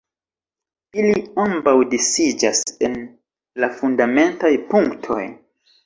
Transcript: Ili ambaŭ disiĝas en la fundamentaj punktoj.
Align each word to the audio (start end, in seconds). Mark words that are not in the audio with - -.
Ili 1.01 1.13
ambaŭ 1.43 1.75
disiĝas 1.93 2.65
en 2.89 2.99
la 3.65 3.73
fundamentaj 3.79 4.57
punktoj. 4.77 5.25